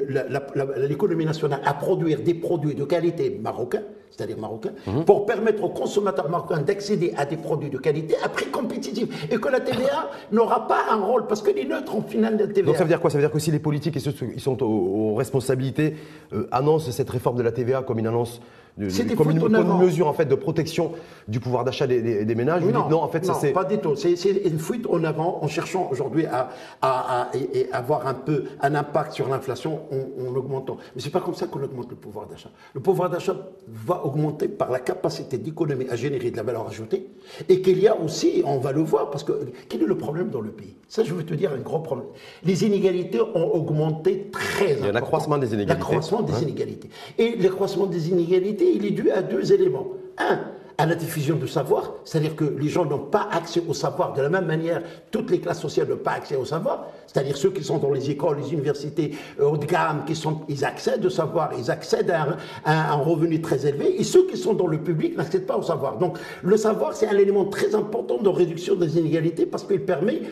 [0.89, 3.83] l'économie nationale à produire des produits de qualité marocains,
[4.17, 4.73] c'est-à-dire marocains,
[5.07, 9.09] pour permettre aux consommateurs marocains d'accéder à des produits de qualité à prix compétitif.
[9.31, 12.45] Et que la TVA n'aura pas un rôle, parce que les neutres, en final, de
[12.45, 12.67] la TVA.
[12.67, 13.11] Donc ça veut dire quoi?
[13.11, 15.97] Ça veut dire que si les politiques et ceux qui sont aux, aux responsabilités
[16.33, 18.41] euh, annoncent cette réforme de la TVA comme une annonce,
[18.77, 20.91] de- comme, une, comme une mesure en fait de protection
[21.29, 23.53] du pouvoir d'achat des, des- des ménages, vous dites non, en fait ça non, c'est...
[23.53, 23.95] pas du tout.
[23.95, 26.49] C'est c'est une fuite en avant en cherchant aujourd'hui à,
[26.83, 30.77] à- à- et- et avoir un peu un impact sur l'inflation en, en augmentant.
[30.97, 32.51] Mais c'est pas comme ça qu'on augmente le pouvoir d'achat.
[32.75, 33.37] Le pouvoir d'achat
[33.69, 37.07] va augmenter par la capacité d'économie à générer de la valeur ajoutée
[37.49, 39.33] et qu'il y a aussi, on va le voir, parce que
[39.69, 40.75] quel est le problème dans le pays?
[40.89, 42.07] Ça, je veux te dire un gros problème.
[42.45, 45.73] Les inégalités ont augmenté très Il y a un accroissement des inégalités.
[45.75, 46.39] L'accroissement des Hein?
[46.43, 46.89] inégalités.
[47.19, 49.89] Et l'accroissement des inégalités, il est dû à deux éléments.
[50.19, 50.41] Un,
[50.79, 54.23] à la diffusion du savoir, c'est-à-dire que les gens n'ont pas accès au savoir de
[54.23, 57.63] la même manière, toutes les classes sociales n'ont pas accès au savoir, c'est-à-dire ceux qui
[57.63, 61.11] sont dans les écoles, les universités euh, haut de gamme, qui sont, ils accèdent au
[61.11, 65.17] savoir, ils accèdent à un, revenu très élevé, et ceux qui sont dans le public
[65.17, 65.99] n'accèdent pas au savoir.
[65.99, 70.23] Donc le savoir, c'est un élément très important de réduction des inégalités parce qu'il permet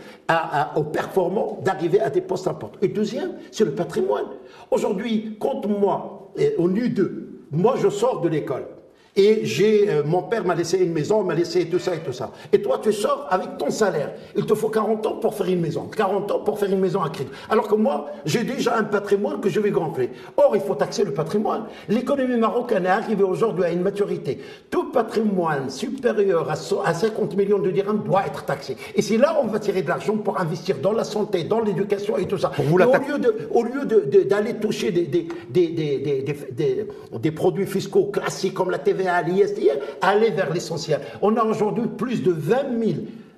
[0.77, 2.79] aux performants d'arriver à des postes importants.
[2.83, 4.27] Et deuxième, c'est le patrimoine.
[4.71, 7.11] Aujourd'hui, quand moi, au NU2,
[7.51, 8.65] moi je sors de l'école,
[9.14, 12.14] Et j'ai, euh, mon père m'a laissé une maison, m'a laissé tout ça et tout
[12.14, 12.31] ça.
[12.51, 14.12] Et toi, tu sors avec ton salaire.
[14.35, 15.87] Il te faut 40 ans pour faire une maison.
[15.94, 17.31] 40 ans pour faire une maison à crédit.
[17.51, 20.09] Alors que moi, j'ai déjà un patrimoine que je vais gonfler.
[20.38, 21.64] Or, il faut taxer le patrimoine.
[21.90, 24.38] L'économie marocaine est arrivée aujourd'hui à une maturité.
[24.70, 28.79] Tout patrimoine supérieur à 50 millions de dirhams doit être taxé.
[28.94, 31.61] Et c'est là où on va tirer de l'argent pour investir dans la santé, dans
[31.61, 32.48] l'éducation et tout ça.
[32.48, 33.85] Pour vous, au lieu de, au lieu
[34.25, 36.87] d'aller toucher des, des, des,
[37.20, 41.01] des produits fiscaux classiques comme la TVA, à l'ISDR, aller vers l'essentiel.
[41.21, 42.93] On a aujourd'hui plus de 20 000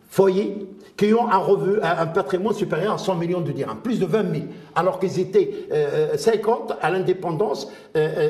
[0.09, 4.07] foyers qui ont un, revenu, un patrimoine supérieur à 100 millions de dirhams, plus de
[4.07, 4.44] 20 000,
[4.76, 5.50] alors qu'ils étaient
[6.16, 7.70] 50 euh, à l'indépendance.
[7.96, 8.28] Euh,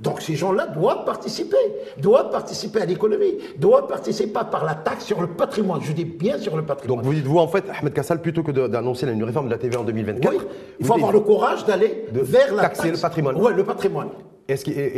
[0.00, 1.56] donc ces gens-là doivent participer,
[1.98, 5.80] doivent participer à l'économie, doivent participer par la taxe sur le patrimoine.
[5.82, 6.98] Je dis bien sur le patrimoine.
[6.98, 9.80] Donc vous dites-vous en fait, Ahmed Kassal, plutôt que d'annoncer une réforme de la TVA
[9.80, 10.34] en 2024,
[10.80, 13.36] il faut avoir le courage d'aller vers la taxer le patrimoine.
[13.38, 14.08] Oui, le patrimoine.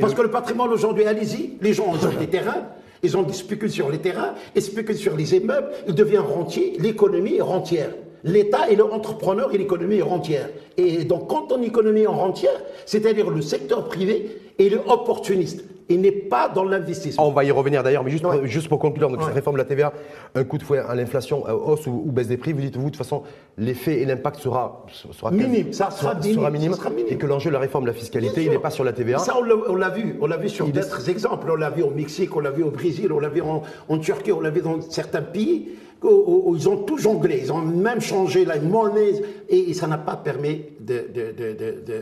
[0.01, 2.65] Parce que le patrimoine aujourd'hui, allez-y, les gens ont des terrains,
[3.05, 7.41] ils ont spéculent sur les terrains, ils spéculent sur les immeubles, ils deviennent rentiers, l'économie
[7.41, 7.91] rentière.
[8.25, 10.49] L'État est l'entrepreneur et l'économie est rentière.
[10.77, 16.13] Et donc, quand on économie est rentière, c'est-à-dire le secteur privé, est opportuniste il n'est
[16.13, 17.29] pas dans l'investissement.
[17.29, 19.63] On va y revenir d'ailleurs, mais juste, pour, juste pour conclure, donc cette réforme de
[19.63, 19.93] la TVA,
[20.35, 22.97] un coup de fouet à l'inflation, hausse ou, baisse des prix, vous dites-vous, de toute
[22.97, 23.23] façon,
[23.59, 26.75] l'effet et l'impact sera, sera, minime, ça sera, minime,
[27.09, 29.19] et que l'enjeu de la réforme de la fiscalité, il n'est pas sur la TVA.
[29.19, 32.35] Ça, on l'a vu, on l'a vu sur d'autres exemples, on l'a vu au Mexique,
[32.37, 35.23] on l'a vu au Brésil, on l'a vu en, Turquie, on l'a vu dans certains
[35.23, 35.69] pays.
[36.05, 40.63] Ils ont tout jonglé, ils ont même changé la monnaie et, ça n'a pas permis
[40.81, 41.07] de,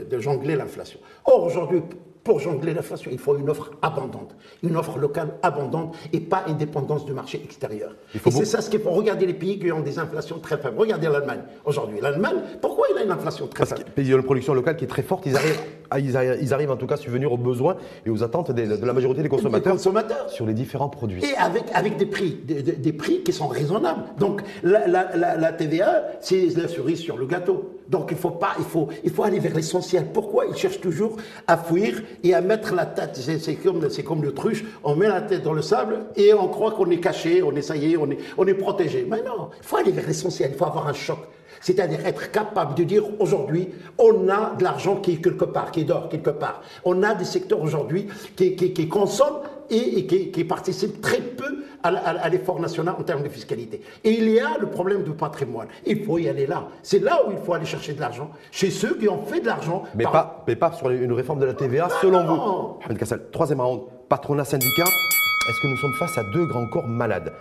[0.08, 0.98] de jongler l'inflation.
[1.24, 1.82] Or, aujourd'hui,
[2.24, 6.56] pour jongler l'inflation, il faut une offre abondante, une offre locale abondante et pas une
[6.56, 7.94] dépendance du marché extérieur.
[8.14, 8.90] Et c'est ça ce qu'il faut.
[8.90, 10.78] Regarder les pays qui ont des inflations très faibles.
[10.78, 11.98] Regardez l'Allemagne aujourd'hui.
[12.00, 13.82] L'Allemagne, pourquoi il a une inflation très faible?
[13.85, 15.26] Parce qu'ils ont une production locale qui est très forte.
[15.26, 18.52] Ils arrivent, à, ils arrivent, en tout cas à subvenir aux besoins et aux attentes
[18.52, 21.24] de la majorité des consommateurs, consommateurs, sur les différents produits.
[21.24, 24.02] Et avec, avec des prix, des, prix qui sont raisonnables.
[24.18, 27.81] Donc la, la TVA, c'est la cerise sur le gâteau.
[27.92, 28.88] Donc il faut pas, il faut,
[29.22, 30.07] aller vers l'essentiel.
[30.14, 33.16] Pourquoi ils cherchent toujours à fuir et à mettre la tête?
[33.16, 34.64] C'est comme, c'est comme truche.
[34.83, 37.61] On met la tête dans le sable et on croit qu'on est caché, on est
[37.61, 39.07] ça y est, on est, protégé.
[39.09, 40.52] Mais non, il faut aller vers l'essentiel.
[40.55, 41.18] Il faut avoir un choc.
[41.61, 45.85] C'est-à-dire être capable de dire aujourd'hui, on a de l'argent qui est quelque part, qui
[45.85, 46.62] dort quelque part.
[46.87, 52.94] On a des secteurs aujourd'hui qui consomment et, qui, participent très peu à, l'effort national
[52.98, 53.80] en termes de fiscalité.
[54.04, 55.68] Et il y a le problème du patrimoine.
[55.87, 56.68] Il faut y aller là.
[56.82, 59.46] C'est là où il faut aller chercher de l'argent, chez ceux qui ont fait de
[59.46, 59.85] l'argent.
[59.94, 62.94] Mais, pas, mais pas sur une réforme de la TVA, selon vous.
[62.94, 64.85] Kassel, troisième round, patronat syndicat.
[64.85, 67.32] Est-ce que nous sommes face à deux grands corps malades?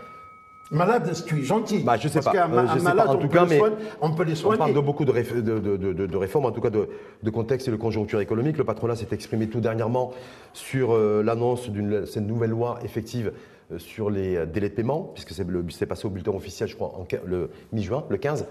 [0.71, 1.79] Malade, tu es gentil.
[1.79, 2.31] Bah, je sais pas.
[2.33, 3.07] Euh, je malade, sais pas.
[3.07, 3.59] En tout cas, mais
[3.99, 4.55] on peut les soigner.
[4.55, 8.21] On parle de beaucoup de, de, réformes, en tout cas de, contexte et de conjoncture
[8.21, 8.57] économique.
[8.57, 10.13] Le patronat s'est exprimé tout dernièrement
[10.53, 13.33] sur euh, l'annonce d'une cette nouvelle loi effective
[13.73, 17.05] euh, sur les délais de paiement, puisque c'est passé au bulletin officiel, je crois, en,
[17.25, 18.45] le mi-juin, le 15.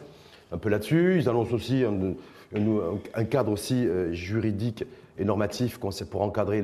[0.52, 1.16] Un peu là-dessus.
[1.20, 4.84] Ils annoncent aussi un, cadre aussi juridique
[5.18, 6.60] et normatif pour encadrer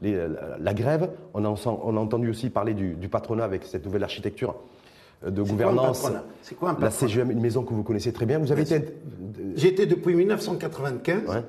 [0.00, 0.16] les,
[0.60, 1.10] la, grève.
[1.34, 4.54] On a, on a, entendu aussi parler du, du patronat avec cette nouvelle architecture
[5.26, 6.06] de gouvernance.
[6.42, 8.38] C'est quoi un La CGM, une maison que vous connaissez très bien.
[8.38, 8.82] Vous avez été.
[9.56, 11.44] J'étais depuis 1995.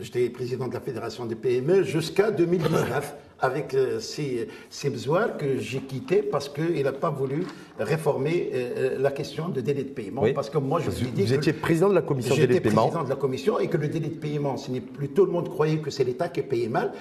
[0.00, 5.58] J'étais président de la Fédération des PME jusqu'à 2019 avec euh, ces, ces besoins que
[5.58, 7.46] j'ai quittés parce qu'il n'a pas voulu
[7.78, 10.22] réformer euh, euh, la question de délai de paiement.
[10.34, 12.60] Parce que moi, je vous, dit vous étiez président de la commission de délai de
[12.60, 12.82] paiement.
[12.82, 15.32] président de la commission et que le délai de paiement, ce n'est plus tout le
[15.32, 16.92] monde croyait que c'est l'État qui payait mal.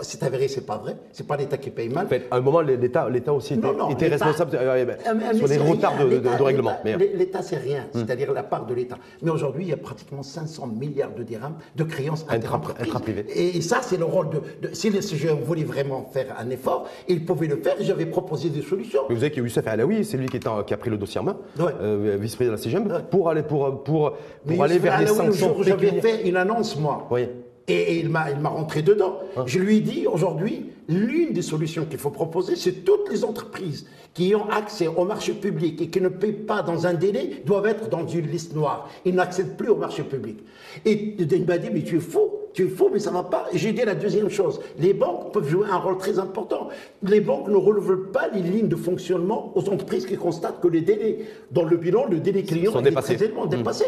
[0.00, 0.96] C'est avéré, c'est pas vrai.
[1.12, 2.06] C'est pas l'État qui paye mal.
[2.06, 6.78] En fait, à un moment, l'État, l'État aussi était, responsable sur les retards de, règlement.
[6.84, 7.82] L'État, c'est rien.
[7.92, 7.98] Hmm.
[7.98, 8.96] C'est-à-dire la part de l'État.
[9.20, 13.26] Mais aujourd'hui, il y a pratiquement 500 milliards de dirhams de créances intra-privées.
[13.34, 14.70] Et ça, c'est le rôle de.
[14.72, 15.81] si le CGM voulait vraiment
[16.12, 17.76] faire un effort, il pouvait le faire.
[17.80, 19.02] J'avais proposé des solutions.
[19.08, 21.24] Mais vous savez que Youssef Alaoui, c'est lui qui, qui, a pris le dossier en
[21.24, 24.12] main, euh, vice-président de la CGM, pour aller, pour, pour,
[24.46, 25.56] pour aller vers les sanctions.
[25.62, 27.06] J'avais fait une annonce, moi.
[27.10, 27.26] Oui.
[27.68, 29.20] Et, il m'a rentré dedans.
[29.36, 29.44] Ah.
[29.46, 33.86] Je lui ai dit aujourd'hui, l'une des solutions qu'il faut proposer, c'est toutes les entreprises
[34.14, 37.66] qui ont accès au marché public et qui ne paient pas dans un délai doivent
[37.66, 38.88] être dans une liste noire.
[39.04, 40.38] Ils n'accèdent plus au marché public.
[40.84, 43.22] Et il m'a dit, mais tu es fou tu es faux, mais ça ne va
[43.22, 43.46] pas.
[43.52, 44.60] Et j'ai dit la deuxième chose.
[44.78, 46.68] Les banques peuvent jouer un rôle très important.
[47.02, 50.82] Les banques ne renouvellent pas les lignes de fonctionnement aux entreprises qui constatent que les
[50.82, 53.16] délais, dans le bilan, le délai client est dépassés.
[53.16, 53.84] très élevé, dépassé.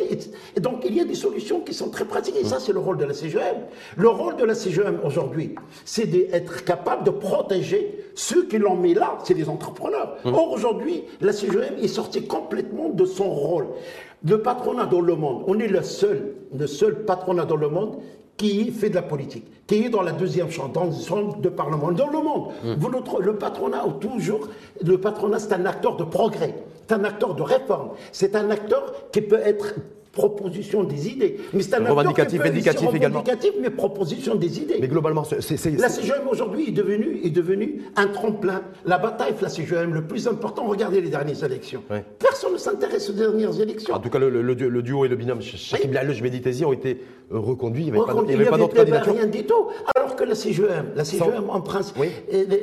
[0.56, 2.36] Et, donc, il y a des solutions qui sont très pratiques.
[2.40, 3.56] Et ça, c'est le rôle de la CGM.
[3.96, 8.94] Le rôle de la CGM aujourd'hui, c'est d'être capable de protéger ceux qui l'ont mis
[8.94, 10.16] là, c'est les entrepreneurs.
[10.24, 10.34] Mmh.
[10.34, 13.66] Or, aujourd'hui, la CGM est sortie complètement de son rôle.
[14.26, 17.98] Le patronat dans le monde, on est le seul, le seul patronat dans le monde
[18.36, 21.48] qui fait de la politique, qui est dans la deuxième chambre, dans le chambre de
[21.48, 22.48] parlement, dans le monde.
[22.64, 22.74] Hum.
[22.78, 24.48] Vous, notre- le patronat, toujours,
[24.82, 26.54] le patronat, c'est un acteur de progrès,
[26.88, 29.74] c'est un acteur de réforme, c'est un acteur qui peut être
[30.14, 31.36] proposition des idées.
[31.52, 33.20] Mais c'est un acteur Revendicatif, vindicatif aussi également.
[33.20, 34.76] revendicatif, mais proposition des idées.
[34.80, 38.62] Mais globalement, c'est- La CGM aujourd'hui est devenue est devenu un tremplin.
[38.84, 41.82] La bataille la CGM, le plus important, regardez les dernières élections.
[42.18, 43.94] Personne ne s'intéresse aux dernières élections.
[43.94, 47.00] En tout cas, le, le- le duo- et le binôme Shakib Lalouche Béditezi ont été
[47.30, 47.82] reconduits.
[47.86, 49.20] Il n'y avait pas, Reconduit, il y avait pas d'autre il y avait candidature.
[49.22, 49.66] rien du tout.
[49.94, 52.08] Alors que la CGM, la CGM en principe, Oui.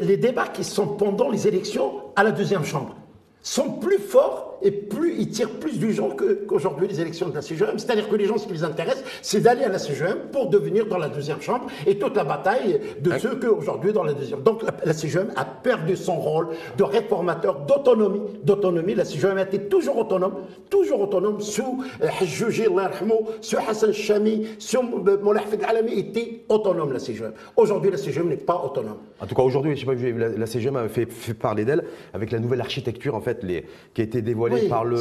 [0.02, 2.96] les débats qui sont pendant les élections à la deuxième chambre
[3.42, 7.36] sont plus forts et plus ils tirent plus du gens que- qu'aujourd'hui les élections de
[7.36, 7.78] la CGM.
[7.78, 10.86] C'est-à-dire que les gens, ce qui les intéresse, c'est d'aller à la CGM pour devenir
[10.88, 14.42] dans la deuxième chambre et toute la bataille de ceux qu'aujourd'hui dans la deuxième.
[14.42, 18.22] Donc la, la CGM a perdu son rôle de réformateur, d'autonomie.
[18.44, 20.36] D'autonomie, la CGM a été toujours autonome,
[20.70, 26.94] toujours autonome sous euh, Allah yarhamou, sous Hassan Chami, sous euh, Moulay Alami, était autonome
[26.94, 27.34] la CGM.
[27.56, 28.98] Aujourd'hui, la CGM n'est pas autonome.
[29.20, 31.84] En tout cas, aujourd'hui, je sais pas, la, la CGM a fait, fait parler d'elle
[32.14, 34.98] avec la nouvelle architecture en fait, les, qui a été dévoilée Oui, par le,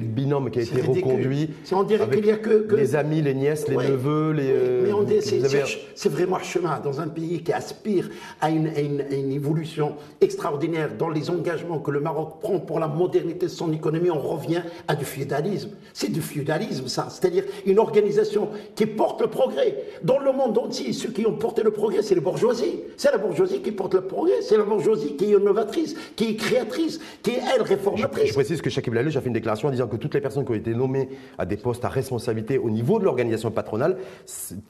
[0.00, 1.02] binôme qui a été ridicule.
[1.04, 1.50] reconduit.
[1.72, 4.42] On dirait qu'il y a que- que- les amis, les nièces, les neveux, les.
[4.42, 8.50] Oui, euh, mais on c'est, avez- vraiment un chemin dans un pays qui aspire à
[8.50, 12.78] une, à une- à une évolution extraordinaire dans les engagements que le Maroc prend pour
[12.80, 14.10] la modernité de son économie.
[14.10, 15.70] On revient à du féodalisme.
[15.92, 17.08] C'est du féodalisme, ça.
[17.10, 19.76] C'est-à-dire une organisation qui porte le progrès.
[20.02, 22.80] Dans le monde entier, ceux qui ont porté le progrès, c'est les bourgeoisies.
[22.96, 24.40] C'est la bourgeoisie qui porte le progrès.
[24.42, 28.28] C'est la bourgeoisie qui est innovatrice, qui est créatrice, qui est, elle, Je, réformatrice.
[28.28, 30.50] je précise que Lalouche a fait une déclaration en disant que toutes les personnes qui
[30.50, 31.08] ont été nommées
[31.38, 33.96] à des postes à responsabilité au niveau de l'organisation patronale,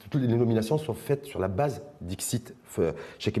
[0.09, 2.91] toutes les nominations sont faites sur la base d'Ixit, euh,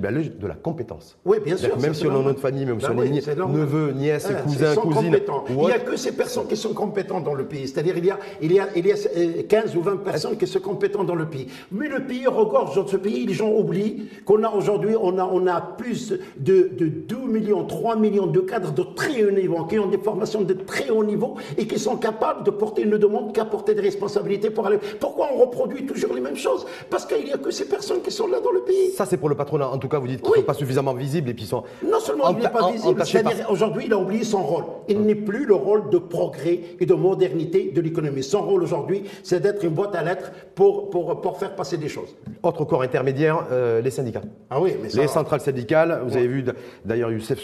[0.01, 1.17] Lalouche, de la compétence.
[1.25, 1.77] Oui, bien sûr.
[1.79, 3.61] Même si on a nom de famille, même si Ben on est normal.
[3.61, 5.17] neveu, nièce, Voilà, cousin, cousine.
[5.49, 7.67] Il n'y a que ces personnes qui sont compétentes dans le pays.
[7.67, 10.37] C'est-à-dire il y a, il y a, il y a euh, 15 ou 20 personnes
[10.37, 11.47] qui sont compétentes dans le pays.
[11.71, 13.25] Mais le pays regorge dans ce pays.
[13.25, 17.65] Les gens oublient qu'on a aujourd'hui, on a, on a plus de, de 2 millions,
[17.65, 21.03] 3 millions de cadres de très haut niveau, qui ont des formations de très haut
[21.03, 24.77] niveau et qui sont capables de porter, ne demandent qu'à porter des responsabilités pour aller.
[24.99, 26.65] Pourquoi on reproduit toujours les mêmes choses?
[26.89, 28.91] Parce qu'il n'y a que ces personnes qui sont là dans le pays.
[28.91, 29.67] Ça, c'est pour le patronat.
[29.69, 30.39] En tout cas, vous dites qu'ils ne Oui.
[30.39, 31.63] sont pas suffisamment visibles et puis sont.
[31.87, 34.63] Non seulement il n'est pas visible, c'est-à-dire aujourd'hui il a oublié son rôle.
[34.87, 38.23] Il n'est plus le rôle de progrès et de modernité de l'économie.
[38.23, 41.89] Son rôle aujourd'hui, c'est d'être une boîte à lettres pour, pour, pour faire passer des
[41.89, 42.15] choses.
[42.41, 44.21] Autre corps intermédiaire, euh, les syndicats.
[44.49, 45.01] Ah oui, mais ça...
[45.01, 46.43] Les centrales syndicales, vous avez vu
[46.85, 47.39] d'ailleurs Youssef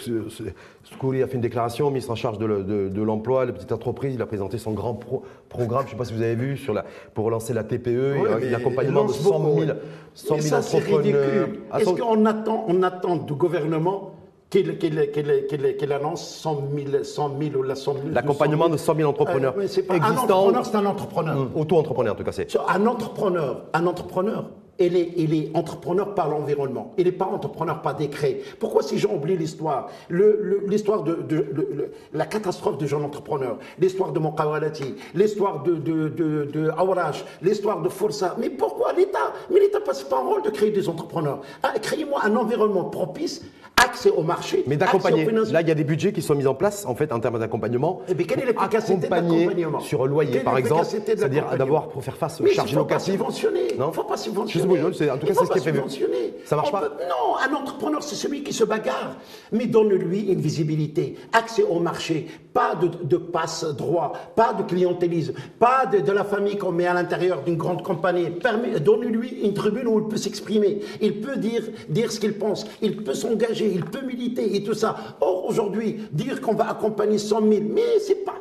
[0.84, 4.22] Skouri a fait une déclaration, ministre en charge de- de l'emploi, la petite entreprise, il
[4.22, 6.72] a présenté son grand pro- programme, je ne sais pas si vous avez vu, sur
[6.74, 6.84] la,
[7.14, 9.76] pour relancer la TPE, et mais l'accompagnement de lance 100 beaucoup, 000, ouais.
[10.14, 11.02] 100 Mais 000 ça, c'est entrepreneurs.
[11.24, 11.60] ridicule.
[11.72, 14.12] Ah, Est-ce qu'on attend, on attend du gouvernement
[14.50, 19.54] qu'il annonce 100 000, 100 000 ou la 100 000 L'accompagnement de 100 000 entrepreneurs
[19.56, 21.36] Euh, mais c'est pas- Un entrepreneur, c'est un entrepreneur.
[21.36, 22.32] Hum, Auto-entrepreneurs en tout cas,
[22.68, 24.50] Un entrepreneur, un entrepreneur,
[24.86, 26.92] il est, entrepreneur par l'environnement.
[26.96, 28.40] Il n'est pas entrepreneur par décret.
[28.58, 29.90] Pourquoi ces gens oublient l'histoire?
[30.08, 37.82] L'histoire de, la catastrophe de jeunes entrepreneurs, l'histoire de Mokawalati, l'histoire de, de, Awarash, l'histoire
[37.82, 38.36] de Forza.
[38.38, 39.32] Mais pourquoi l'État?
[39.50, 41.40] Mais l'État passe pas un rôle de créer des entrepreneurs.
[41.62, 43.42] Ah, Créez-moi un environnement propice,
[43.90, 45.24] accès au marché, Mais d'accompagner.
[45.50, 47.38] Là, il y a des budgets qui sont mis en place, en fait, en termes
[47.38, 48.02] d'accompagnement.
[48.08, 52.02] Eh bien, quelle est l'efficacité l'accompagnement sur un loyer, Quelle par exemple, c'est-à-dire d'avoir pour
[52.02, 53.14] faire face aux Mais charges locatives.
[53.14, 53.60] subventionner.
[53.72, 55.10] Il Non ne faut pas subventionner.
[55.10, 55.80] En tout cas, c'est ce qui est prévu.
[56.44, 59.16] Ça marche pas Non, un entrepreneur, c'est celui qui se bagarre.
[59.52, 65.34] Mais donne-lui une visibilité, accès au marché, pas de, de passe droit, pas de clientélisme,
[65.58, 68.28] pas de, de la famille qu'on met à l'intérieur d'une grande compagnie.
[68.80, 70.80] Donne-lui une tribune où il peut s'exprimer.
[71.00, 72.66] Il peut dire, dire ce qu'il pense.
[72.82, 73.79] Il peut s'engager.
[73.80, 74.94] Il peut militer et tout ça.
[75.22, 78.34] Or, aujourd'hui, dire qu'on va accompagner 100 000, mais c'est pas.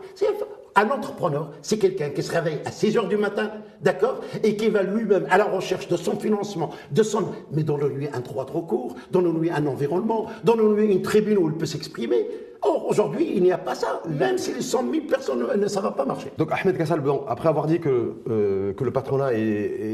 [0.75, 4.67] un entrepreneur, c'est quelqu'un qui se réveille à 6 heures du matin, d'accord Et qui
[4.67, 7.29] va lui-même à la recherche de son financement, de son.
[7.53, 11.65] Mais donne-lui un droit de recours, donne-lui un environnement, donne-lui une tribune où il peut
[11.65, 12.27] s'exprimer.
[12.61, 14.01] Or, aujourd'hui, il n'y a pas ça.
[14.09, 16.31] Même si les 100 000 personnes, ne- ça ne va pas marcher.
[16.37, 19.39] Donc Ahmed Kassal, bon, après avoir dit que, euh, que le patronat est,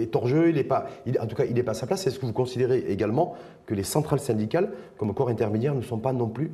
[0.04, 1.86] est hors jeu, il est pas, il- en tout cas il n'est pas à sa
[1.86, 3.36] place, est-ce que vous considérez également
[3.68, 6.52] que les centrales syndicales, comme corps intermédiaire, ne sont pas non plus,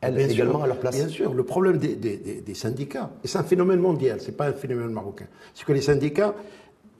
[0.00, 0.96] elles, Bien également sûr, à leur place?
[0.96, 4.26] Bien sûr, le problème des, des- des- des syndicats, et c'est un phénomène mondial, ce
[4.32, 6.34] n'est pas un phénomène marocain, c'est que les syndicats,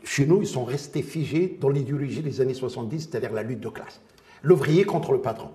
[0.05, 3.68] chez nous, ils sont restés figés dans l'idéologie des années 70, c'est-à-dire la lutte de
[3.68, 4.01] classe.
[4.44, 5.48] L'ouvrier contre le patron.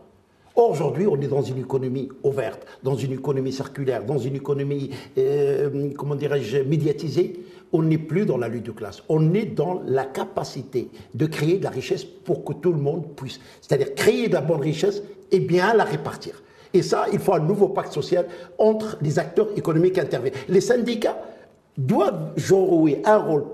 [0.58, 5.92] Aujourd'hui, on est dans une économie ouverte, dans une économie circulaire, dans une économie, euh,
[5.96, 7.46] comment dirais-je, médiatisée.
[7.72, 9.04] On n'est plus dans la lutte de classe.
[9.08, 13.06] On est dans la capacité de créer de la richesse pour que tout le monde
[13.16, 13.40] puisse.
[13.62, 16.42] C'est-à-dire créer de la bonne richesse et bien la répartir.
[16.74, 18.26] Et ça, il faut un nouveau pacte social
[18.58, 20.34] entre les acteurs économiques qui interviennent.
[20.50, 21.22] Les syndicats
[21.78, 23.46] doivent jouer un rôle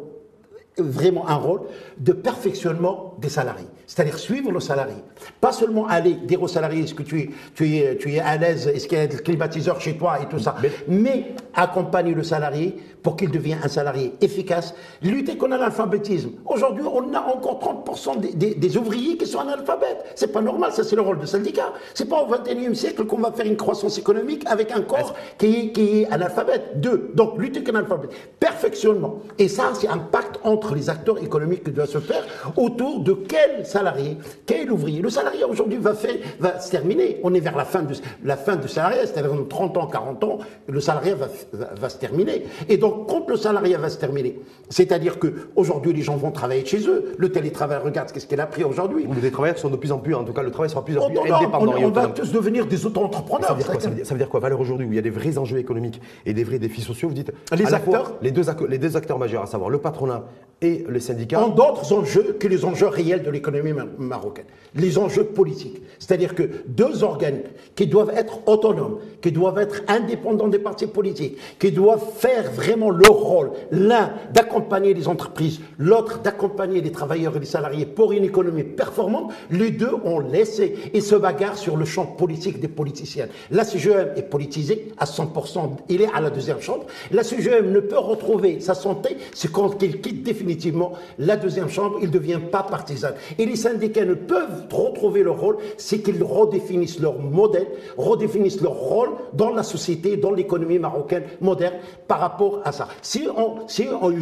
[0.77, 1.61] vraiment un rôle
[1.97, 4.95] de perfectionnement des salariés, c'est-à-dire suivre le salarié.
[5.39, 8.37] Pas seulement aller dire aux salariés est-ce que tu es, tu es, tu es à
[8.37, 10.55] l'aise, est-ce qu'il y a des climatiseurs chez toi et tout ça,
[10.87, 16.31] mais, accompagner le salarié pour qu'il devienne un salarié efficace, lutter contre l'alphabétisme.
[16.45, 20.05] Aujourd'hui, on a encore 30% des, des, ouvriers qui sont analphabètes.
[20.15, 21.73] C'est pas normal, ça c'est le rôle du syndicat.
[21.93, 25.47] C'est pas au 21e siècle qu'on va faire une croissance économique avec un corps qui
[25.47, 26.79] est, qui est analphabète.
[26.79, 28.21] Deux, donc lutter contre l'alphabétisme.
[28.39, 29.19] Perfectionnement.
[29.37, 32.23] Et ça, c'est un pacte entre les acteurs économiques qui doivent se faire
[32.55, 35.01] autour de quel salarié, quel ouvrier.
[35.01, 35.93] Le salarié aujourd'hui va,
[36.39, 37.19] va se terminer.
[37.23, 40.23] On est vers la fin du, la fin du salariat, c'est-à-dire dans 30 ans, 40
[40.23, 42.45] ans, le salariat va, va, se terminer.
[42.69, 46.65] Et donc, quand le salariat va se terminer, c'est-à-dire que aujourd'hui les gens vont travailler
[46.65, 49.07] chez eux, le télétravail, regarde ce qu'il a pris aujourd'hui.
[49.21, 50.97] Les travailleurs sont de plus en plus, en tout cas, le travail sera de plus
[50.97, 51.73] en plus indépendant.
[51.77, 53.57] On, on va tous devenir des auto-entrepreneurs.
[53.59, 54.39] Ça, ça, veut dire quoi?
[54.39, 57.07] Valeur aujourd'hui, où il y a des vrais enjeux économiques et des vrais défis sociaux,
[57.09, 60.25] vous dites les acteurs, les deux, les deux acteurs majeurs, à savoir le patronat
[60.63, 64.45] et les syndicats ont d'autres enjeux que les enjeux réels de l'économie marocaine.
[64.75, 65.81] Les enjeux politiques.
[65.99, 67.43] C'est-à-dire que deux organes
[67.75, 72.89] qui doivent être autonomes, qui doivent être indépendants des partis politiques, qui doivent faire vraiment
[72.89, 78.23] leur rôle, l'un d'accompagner les entreprises, l'autre d'accompagner les travailleurs et les salariés pour une
[78.23, 83.27] économie performante, les deux ont laissé et se bagarrent sur le champ politique des politiciens.
[83.51, 86.85] La CGM est politisée à 100%, il est à la deuxième chambre.
[87.11, 91.97] La CGM ne peut retrouver sa santé, c'est quand il quitte définitivement la deuxième chambre,
[92.01, 93.09] il ne devient pas partisan.
[93.55, 99.51] Syndicats ne peuvent retrouver leur rôle, c'est qu'ils redéfinissent leur modèle, redéfinissent leur rôle dans
[99.51, 101.75] la société, dans l'économie marocaine moderne
[102.07, 102.87] par rapport à ça.
[103.01, 103.65] Si on,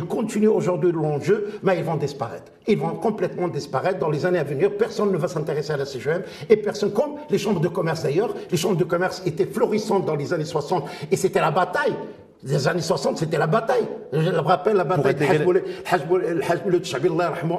[0.06, 2.52] continue aujourd'hui l'enjeu, mais ils vont disparaître.
[2.68, 4.72] Ils vont complètement disparaître dans les années à venir.
[4.78, 8.34] Personne ne va s'intéresser à la CGM et personne, comme les chambres de commerce d'ailleurs,
[8.52, 11.94] les chambres de commerce étaient florissantes dans les années 60 et c'était la bataille
[12.44, 13.88] les années 60, c'était la bataille.
[14.12, 15.22] Je me rappelle la bataille de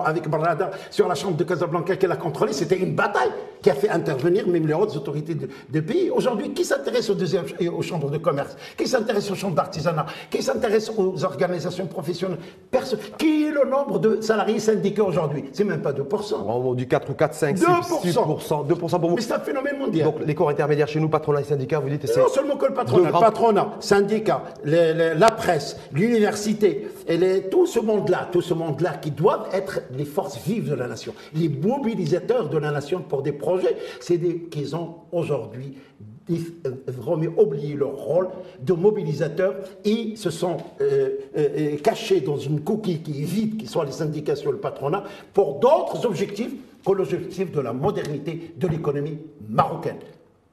[0.04, 2.52] avec Barada sur la chambre de Casablanca qu'elle a contrôlée.
[2.52, 3.30] C'était une bataille
[3.62, 5.36] qui a fait intervenir même les hautes autorités
[5.68, 6.10] du pays.
[6.10, 7.44] Aujourd'hui, qui s'intéresse aux, deuxième,
[7.76, 8.56] aux chambres de commerce?
[8.76, 10.06] Qui s'intéresse aux chambres d'artisanat?
[10.30, 12.38] Qui s'intéresse aux organisations professionnelles?
[12.70, 12.98] Personne.
[13.16, 15.44] Qui est le nombre de salariés syndiqués aujourd'hui?
[15.52, 16.74] C'est même pas 2%.
[16.74, 18.66] du 4 ou 4, 5, 6, 6%.
[18.66, 19.16] 2% pour vous.
[19.16, 20.06] Mais c'est un phénomène mondial.
[20.06, 22.04] Donc les corps intermédiaires chez nous, patronat et syndicats, vous dites...
[22.16, 24.42] Non seulement que le patronat, le patronat, syndicat,
[24.72, 26.88] la presse, l'université,
[27.50, 31.14] tout ce monde-là, tout ce monde-là qui doivent être les forces vives de la nation,
[31.34, 34.18] les mobilisateurs de la nation pour des projets, c'est
[34.50, 35.76] qu'ils ont aujourd'hui
[36.86, 38.28] vraiment oublié leur rôle
[38.60, 43.66] de mobilisateurs et se sont euh, euh, cachés dans une coquille qui est vide, qui
[43.66, 45.04] sont les syndicats sur le patronat,
[45.34, 46.52] pour d'autres objectifs
[46.84, 49.98] que l'objectif de la modernité de l'économie marocaine.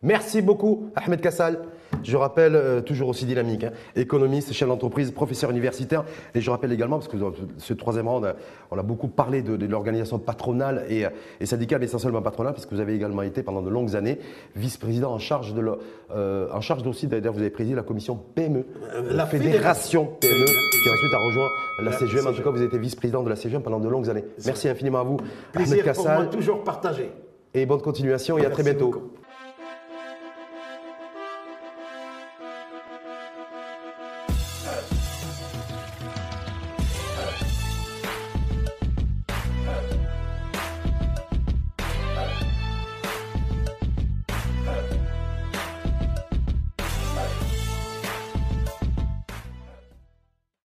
[0.01, 1.59] Merci beaucoup, Ahmed Kassal.
[2.03, 6.03] Je rappelle, euh, toujours aussi dynamique, hein, économiste, chef d'entreprise, professeur universitaire.
[6.35, 8.35] Et je rappelle également, parce que dans ce troisième round,
[8.71, 11.05] on a, beaucoup parlé de, l'organisation patronale et,
[11.39, 14.19] et, syndicale, essentiellement patronale, parce que vous avez également été pendant de longues années
[14.55, 15.59] vice-président en charge de
[16.11, 20.45] euh, en charge aussi, d'ailleurs, vous avez présidé la commission PME, euh, la fédération PME,
[20.45, 21.49] qui ensuite a rejoint
[21.83, 22.27] la, CGM.
[22.27, 24.25] En tout cas, vous avez été vice-président de la CGM pendant de longues années.
[24.45, 25.17] Merci infiniment à vous.
[25.51, 26.05] Plaisir Ahmed Kassal.
[26.05, 27.11] pour moi, toujours partagé.
[27.53, 29.11] Et bonne continuation et à très bientôt.